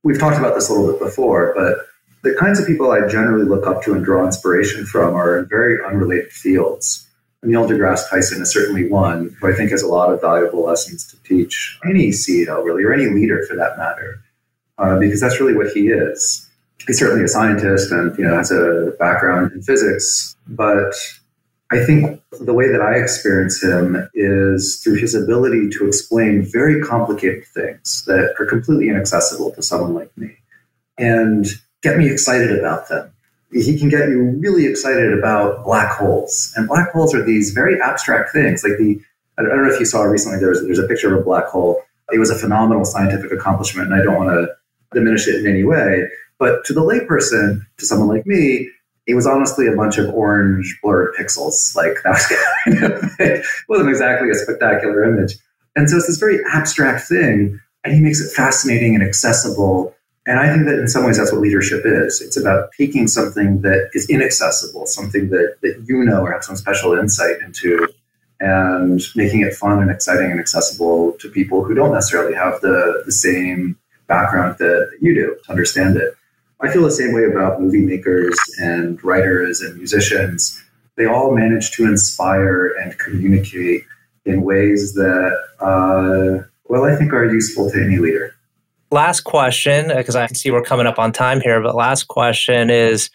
we've 0.03 0.19
talked 0.19 0.37
about 0.37 0.55
this 0.55 0.69
a 0.69 0.73
little 0.73 0.91
bit 0.91 0.99
before, 0.99 1.53
but 1.55 1.87
the 2.23 2.37
kinds 2.39 2.59
of 2.59 2.67
people 2.67 2.91
I 2.91 3.07
generally 3.07 3.45
look 3.45 3.65
up 3.67 3.83
to 3.83 3.93
and 3.93 4.03
draw 4.03 4.25
inspiration 4.25 4.85
from 4.85 5.13
are 5.15 5.39
in 5.39 5.47
very 5.47 5.83
unrelated 5.85 6.31
fields. 6.31 7.07
Neil 7.41 7.67
deGrasse 7.67 8.09
Tyson 8.09 8.41
is 8.41 8.51
certainly 8.51 8.89
one 8.89 9.35
who 9.39 9.47
I 9.49 9.53
think 9.53 9.71
has 9.71 9.81
a 9.81 9.87
lot 9.87 10.11
of 10.11 10.19
valuable 10.19 10.65
lessons 10.65 11.07
to 11.07 11.23
teach 11.23 11.79
any 11.85 12.09
CEO, 12.09 12.63
really, 12.63 12.83
or 12.83 12.93
any 12.93 13.05
leader 13.05 13.45
for 13.47 13.55
that 13.55 13.77
matter, 13.77 14.21
uh, 14.77 14.99
because 14.99 15.21
that's 15.21 15.39
really 15.39 15.55
what 15.55 15.71
he 15.71 15.87
is. 15.87 16.48
He's 16.87 16.99
certainly 16.99 17.23
a 17.23 17.27
scientist 17.27 17.91
and 17.91 18.17
you 18.17 18.25
know 18.25 18.35
has 18.35 18.51
a 18.51 18.93
background 18.99 19.51
in 19.51 19.61
physics, 19.61 20.35
but 20.47 20.93
I 21.71 21.83
think 21.85 22.21
the 22.31 22.53
way 22.53 22.71
that 22.71 22.81
I 22.81 22.95
experience 22.95 23.61
him 23.61 24.09
is 24.15 24.81
through 24.83 24.95
his 24.95 25.13
ability 25.13 25.69
to 25.77 25.87
explain 25.87 26.41
very 26.41 26.81
complicated 26.81 27.45
things 27.45 28.03
that 28.05 28.33
are 28.39 28.45
completely 28.45 28.89
inaccessible 28.89 29.51
to 29.51 29.61
someone 29.61 29.93
like 29.93 30.15
me 30.17 30.35
and 30.97 31.45
get 31.83 31.97
me 31.97 32.09
excited 32.09 32.57
about 32.57 32.89
them. 32.89 33.11
He 33.51 33.77
can 33.77 33.89
get 33.89 34.09
you 34.09 34.35
really 34.39 34.65
excited 34.65 35.13
about 35.17 35.63
black 35.63 35.91
holes. 35.91 36.51
And 36.55 36.67
black 36.67 36.91
holes 36.91 37.13
are 37.13 37.23
these 37.23 37.51
very 37.51 37.79
abstract 37.81 38.31
things. 38.31 38.63
Like 38.63 38.77
the, 38.77 38.99
I 39.37 39.43
don't 39.43 39.63
know 39.63 39.71
if 39.71 39.79
you 39.79 39.85
saw 39.85 40.03
recently, 40.03 40.39
there's, 40.39 40.61
there's 40.61 40.79
a 40.79 40.87
picture 40.87 41.13
of 41.13 41.21
a 41.21 41.23
black 41.23 41.45
hole. 41.45 41.81
It 42.11 42.19
was 42.19 42.29
a 42.31 42.37
phenomenal 42.37 42.85
scientific 42.85 43.31
accomplishment, 43.31 43.91
and 43.91 43.99
I 43.99 44.03
don't 44.03 44.15
want 44.15 44.29
to 44.29 44.47
diminish 44.93 45.27
it 45.27 45.35
in 45.35 45.47
any 45.47 45.63
way. 45.63 46.07
But 46.39 46.63
to 46.65 46.73
the 46.73 46.81
layperson, 46.81 47.65
to 47.77 47.85
someone 47.85 48.07
like 48.07 48.25
me, 48.25 48.69
it 49.05 49.15
was 49.15 49.27
honestly 49.27 49.67
a 49.67 49.75
bunch 49.75 49.97
of 49.97 50.09
orange 50.13 50.79
blurred 50.81 51.13
pixels. 51.15 51.75
Like 51.75 51.97
that 52.03 52.11
was 52.11 52.25
kind 52.79 52.93
of 52.93 53.11
it. 53.19 53.45
wasn't 53.67 53.89
exactly 53.89 54.29
a 54.29 54.35
spectacular 54.35 55.03
image. 55.03 55.35
And 55.75 55.89
so 55.89 55.97
it's 55.97 56.07
this 56.07 56.17
very 56.17 56.39
abstract 56.51 57.07
thing, 57.07 57.59
and 57.83 57.93
he 57.93 58.01
makes 58.01 58.21
it 58.21 58.31
fascinating 58.31 58.95
and 58.95 59.03
accessible. 59.03 59.95
And 60.25 60.39
I 60.39 60.51
think 60.53 60.65
that 60.65 60.79
in 60.79 60.87
some 60.87 61.05
ways 61.05 61.17
that's 61.17 61.31
what 61.31 61.41
leadership 61.41 61.81
is. 61.85 62.21
It's 62.21 62.37
about 62.37 62.69
taking 62.77 63.07
something 63.07 63.61
that 63.61 63.89
is 63.93 64.09
inaccessible, 64.09 64.85
something 64.85 65.29
that, 65.29 65.55
that 65.61 65.83
you 65.87 66.03
know 66.03 66.21
or 66.21 66.31
have 66.31 66.43
some 66.43 66.55
special 66.55 66.93
insight 66.93 67.41
into, 67.41 67.87
and 68.39 69.01
making 69.15 69.41
it 69.41 69.53
fun 69.53 69.81
and 69.81 69.89
exciting 69.89 70.31
and 70.31 70.39
accessible 70.39 71.13
to 71.13 71.29
people 71.29 71.63
who 71.63 71.73
don't 71.73 71.93
necessarily 71.93 72.35
have 72.35 72.61
the, 72.61 73.03
the 73.05 73.11
same 73.11 73.77
background 74.07 74.57
that, 74.59 74.89
that 74.91 74.97
you 75.01 75.13
do 75.13 75.37
to 75.43 75.51
understand 75.51 75.97
it. 75.97 76.15
I 76.61 76.71
feel 76.71 76.83
the 76.83 76.91
same 76.91 77.13
way 77.13 77.23
about 77.23 77.61
movie 77.61 77.81
makers 77.81 78.37
and 78.59 79.01
writers 79.03 79.61
and 79.61 79.77
musicians. 79.77 80.61
They 80.97 81.05
all 81.05 81.33
manage 81.33 81.71
to 81.71 81.85
inspire 81.85 82.73
and 82.81 82.97
communicate 82.99 83.83
in 84.25 84.41
ways 84.43 84.93
that, 84.95 85.37
uh, 85.61 86.45
well, 86.65 86.83
I 86.83 86.95
think 86.97 87.13
are 87.13 87.25
useful 87.25 87.71
to 87.71 87.81
any 87.81 87.97
leader. 87.97 88.35
Last 88.91 89.21
question, 89.21 89.87
because 89.95 90.15
I 90.15 90.27
can 90.27 90.35
see 90.35 90.51
we're 90.51 90.61
coming 90.61 90.87
up 90.87 90.99
on 90.99 91.13
time 91.13 91.39
here, 91.39 91.61
but 91.61 91.75
last 91.75 92.07
question 92.07 92.69
is 92.69 93.09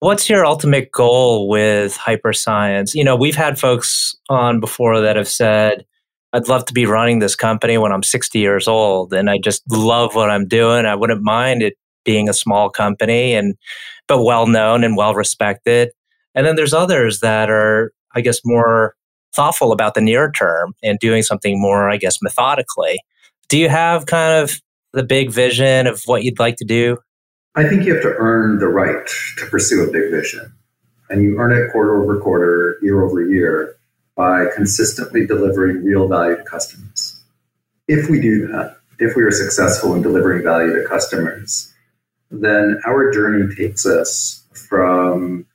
what's 0.00 0.28
your 0.28 0.44
ultimate 0.44 0.92
goal 0.92 1.48
with 1.48 1.96
hyperscience? 1.96 2.94
You 2.94 3.04
know, 3.04 3.16
we've 3.16 3.36
had 3.36 3.58
folks 3.58 4.14
on 4.28 4.60
before 4.60 5.00
that 5.00 5.16
have 5.16 5.28
said, 5.28 5.86
I'd 6.32 6.48
love 6.48 6.66
to 6.66 6.74
be 6.74 6.84
running 6.84 7.20
this 7.20 7.34
company 7.36 7.78
when 7.78 7.92
I'm 7.92 8.02
60 8.02 8.38
years 8.38 8.68
old 8.68 9.14
and 9.14 9.30
I 9.30 9.38
just 9.38 9.62
love 9.70 10.14
what 10.14 10.28
I'm 10.28 10.46
doing. 10.46 10.84
I 10.84 10.94
wouldn't 10.94 11.22
mind 11.22 11.62
it 11.62 11.78
being 12.06 12.30
a 12.30 12.32
small 12.32 12.70
company 12.70 13.34
and 13.34 13.54
but 14.08 14.24
well 14.24 14.46
known 14.46 14.84
and 14.84 14.96
well 14.96 15.14
respected. 15.14 15.90
And 16.34 16.46
then 16.46 16.56
there's 16.56 16.72
others 16.72 17.20
that 17.20 17.50
are, 17.50 17.92
I 18.14 18.22
guess, 18.22 18.40
more 18.44 18.94
thoughtful 19.34 19.72
about 19.72 19.92
the 19.94 20.00
near 20.00 20.30
term 20.30 20.74
and 20.82 20.98
doing 20.98 21.22
something 21.22 21.60
more, 21.60 21.90
I 21.90 21.98
guess, 21.98 22.22
methodically. 22.22 23.00
Do 23.48 23.58
you 23.58 23.68
have 23.68 24.06
kind 24.06 24.42
of 24.42 24.60
the 24.94 25.02
big 25.02 25.30
vision 25.30 25.86
of 25.86 26.02
what 26.06 26.24
you'd 26.24 26.38
like 26.38 26.56
to 26.56 26.64
do? 26.64 26.96
I 27.54 27.68
think 27.68 27.84
you 27.84 27.94
have 27.94 28.02
to 28.02 28.14
earn 28.16 28.58
the 28.58 28.68
right 28.68 29.06
to 29.38 29.46
pursue 29.46 29.82
a 29.82 29.92
big 29.92 30.10
vision. 30.10 30.52
and 31.08 31.22
you 31.22 31.38
earn 31.38 31.52
it 31.52 31.70
quarter 31.72 32.02
over 32.02 32.18
quarter, 32.20 32.78
year 32.82 33.02
over 33.02 33.22
year 33.22 33.76
by 34.16 34.46
consistently 34.54 35.26
delivering 35.26 35.84
real 35.84 36.08
value 36.08 36.36
to 36.36 36.42
customers. 36.42 37.22
If 37.86 38.10
we 38.10 38.20
do 38.20 38.46
that, 38.48 38.76
if 38.98 39.14
we 39.14 39.22
are 39.22 39.30
successful 39.30 39.94
in 39.94 40.02
delivering 40.02 40.42
value 40.42 40.74
to 40.74 40.88
customers, 40.88 41.72
then 42.30 42.80
our 42.86 43.10
journey 43.12 43.54
takes 43.54 43.86
us 43.86 44.42
from 44.52 45.46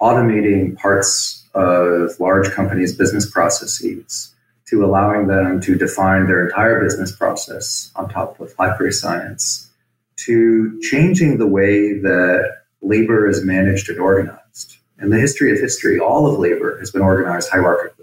automating 0.00 0.76
parts 0.76 1.44
of 1.54 2.18
large 2.20 2.50
companies' 2.50 2.96
business 2.96 3.28
processes 3.28 4.34
to 4.66 4.84
allowing 4.84 5.26
them 5.26 5.60
to 5.60 5.76
define 5.76 6.26
their 6.26 6.46
entire 6.46 6.82
business 6.82 7.14
process 7.16 7.90
on 7.96 8.08
top 8.08 8.38
of 8.40 8.54
Hyperscience 8.56 9.68
to 10.16 10.80
changing 10.82 11.38
the 11.38 11.46
way 11.46 11.98
that 12.00 12.62
labor 12.82 13.28
is 13.28 13.44
managed 13.44 13.88
and 13.88 13.98
organized. 13.98 14.76
In 15.00 15.10
the 15.10 15.20
history 15.20 15.52
of 15.52 15.58
history, 15.58 15.98
all 15.98 16.26
of 16.26 16.38
labor 16.38 16.78
has 16.78 16.90
been 16.90 17.02
organized 17.02 17.50
hierarchically. 17.50 17.95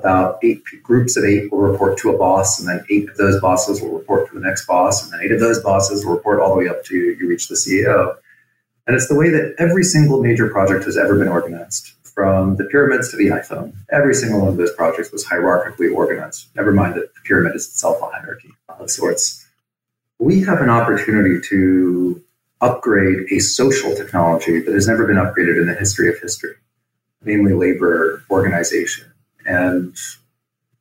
About 0.00 0.38
eight 0.42 0.62
groups 0.82 1.16
of 1.18 1.24
eight 1.24 1.52
will 1.52 1.60
report 1.60 1.98
to 1.98 2.10
a 2.10 2.18
boss, 2.18 2.58
and 2.58 2.66
then 2.66 2.84
eight 2.90 3.08
of 3.10 3.16
those 3.18 3.38
bosses 3.40 3.82
will 3.82 3.92
report 3.92 4.28
to 4.28 4.34
the 4.34 4.40
next 4.40 4.66
boss, 4.66 5.04
and 5.04 5.12
then 5.12 5.20
eight 5.22 5.32
of 5.32 5.40
those 5.40 5.62
bosses 5.62 6.04
will 6.04 6.14
report 6.14 6.40
all 6.40 6.54
the 6.54 6.56
way 6.56 6.68
up 6.68 6.82
to 6.84 6.96
you 6.96 7.28
reach 7.28 7.48
the 7.48 7.54
CEO. 7.54 8.16
And 8.86 8.96
it's 8.96 9.08
the 9.08 9.14
way 9.14 9.28
that 9.28 9.54
every 9.58 9.84
single 9.84 10.22
major 10.22 10.48
project 10.48 10.84
has 10.84 10.96
ever 10.96 11.18
been 11.18 11.28
organized, 11.28 11.92
from 12.02 12.56
the 12.56 12.64
pyramids 12.64 13.10
to 13.10 13.16
the 13.16 13.28
iPhone. 13.28 13.74
Every 13.90 14.14
single 14.14 14.40
one 14.40 14.48
of 14.48 14.56
those 14.56 14.72
projects 14.72 15.12
was 15.12 15.24
hierarchically 15.24 15.94
organized. 15.94 16.48
Never 16.56 16.72
mind 16.72 16.94
that 16.94 17.14
the 17.14 17.20
pyramid 17.24 17.54
is 17.54 17.66
itself 17.68 18.00
a 18.02 18.06
hierarchy 18.06 18.50
of 18.68 18.90
sorts. 18.90 19.46
We 20.18 20.40
have 20.42 20.60
an 20.60 20.70
opportunity 20.70 21.40
to 21.48 22.22
upgrade 22.60 23.26
a 23.30 23.38
social 23.38 23.94
technology 23.94 24.60
that 24.60 24.74
has 24.74 24.86
never 24.86 25.06
been 25.06 25.16
upgraded 25.16 25.60
in 25.60 25.66
the 25.66 25.74
history 25.74 26.08
of 26.08 26.18
history, 26.20 26.54
namely 27.22 27.52
labor 27.52 28.22
organization. 28.30 29.09
And 29.50 29.96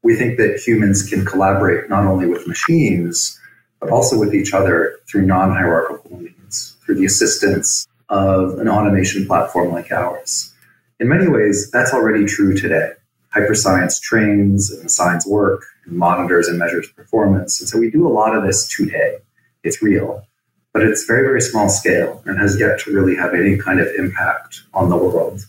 we 0.03 0.15
think 0.15 0.37
that 0.37 0.61
humans 0.65 1.07
can 1.09 1.25
collaborate 1.25 1.89
not 1.89 2.05
only 2.05 2.27
with 2.27 2.47
machines, 2.47 3.39
but 3.79 3.89
also 3.89 4.17
with 4.17 4.35
each 4.35 4.53
other 4.53 4.99
through 5.09 5.25
non 5.25 5.51
hierarchical 5.51 6.17
means, 6.17 6.77
through 6.85 6.95
the 6.95 7.05
assistance 7.05 7.87
of 8.09 8.59
an 8.59 8.69
automation 8.69 9.25
platform 9.25 9.71
like 9.71 9.91
ours. 9.91 10.53
In 10.99 11.07
many 11.07 11.27
ways, 11.27 11.71
that's 11.71 11.93
already 11.93 12.25
true 12.25 12.55
today. 12.55 12.91
Hyperscience 13.35 13.99
trains 14.01 14.71
and 14.71 14.85
assigns 14.85 15.25
work 15.25 15.63
and 15.85 15.97
monitors 15.97 16.47
and 16.47 16.59
measures 16.59 16.89
performance. 16.89 17.59
And 17.59 17.69
so 17.69 17.79
we 17.79 17.89
do 17.89 18.07
a 18.07 18.13
lot 18.19 18.35
of 18.35 18.43
this 18.43 18.67
today. 18.67 19.17
It's 19.63 19.81
real 19.81 20.25
but 20.73 20.83
it's 20.83 21.05
very, 21.05 21.23
very 21.23 21.41
small 21.41 21.69
scale 21.69 22.21
and 22.25 22.39
has 22.39 22.59
yet 22.59 22.79
to 22.79 22.93
really 22.93 23.15
have 23.15 23.33
any 23.33 23.57
kind 23.57 23.79
of 23.79 23.87
impact 23.97 24.61
on 24.73 24.89
the 24.89 24.97
world. 24.97 25.41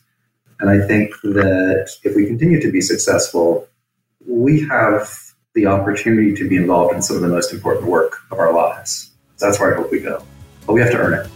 And 0.61 0.69
I 0.69 0.87
think 0.87 1.13
that 1.23 1.91
if 2.05 2.15
we 2.15 2.27
continue 2.27 2.61
to 2.61 2.71
be 2.71 2.81
successful, 2.81 3.67
we 4.27 4.67
have 4.69 5.11
the 5.55 5.67
opportunity 5.67 6.35
to 6.35 6.49
be 6.49 6.57
involved 6.57 6.95
in 6.95 7.03
some 7.03 7.17
of 7.17 7.23
the 7.23 7.29
most 7.29 7.53
important 7.53 7.87
work 7.87 8.21
of 8.31 8.39
our 8.39 8.53
lives. 8.53 9.11
That's 9.39 9.59
where 9.59 9.75
I 9.75 9.77
hope 9.77 9.91
we 9.91 10.01
go. 10.01 10.23
But 10.67 10.75
we 10.75 10.81
have 10.81 10.91
to 10.91 10.99
earn 10.99 11.15
it. 11.15 11.31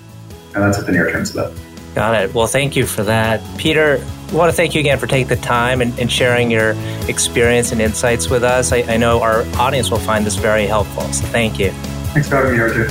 And 0.54 0.62
that's 0.62 0.76
what 0.76 0.86
the 0.86 0.92
near 0.92 1.10
term's 1.10 1.34
about. 1.34 1.52
Got 1.94 2.22
it. 2.22 2.34
Well, 2.34 2.46
thank 2.46 2.76
you 2.76 2.86
for 2.86 3.02
that. 3.04 3.40
Peter, 3.56 4.04
I 4.28 4.34
want 4.34 4.50
to 4.50 4.56
thank 4.56 4.74
you 4.74 4.80
again 4.80 4.98
for 4.98 5.06
taking 5.06 5.28
the 5.28 5.36
time 5.36 5.80
and, 5.80 5.98
and 5.98 6.10
sharing 6.10 6.50
your 6.50 6.74
experience 7.08 7.72
and 7.72 7.80
insights 7.80 8.28
with 8.28 8.44
us. 8.44 8.72
I, 8.72 8.78
I 8.82 8.96
know 8.96 9.22
our 9.22 9.42
audience 9.56 9.90
will 9.90 9.98
find 9.98 10.26
this 10.26 10.36
very 10.36 10.66
helpful. 10.66 11.04
So 11.12 11.24
thank 11.26 11.58
you. 11.58 11.70
Thanks 12.12 12.28
for 12.28 12.36
having 12.36 12.52
me, 12.52 12.60
Arthur. 12.60 12.88